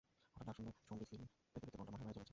[0.37, 2.29] হঠাৎ ডাক শুনে সম্বিৎ ফিরে পেতে পেতে বলটা মাঠের বাইরে চলে গেছে।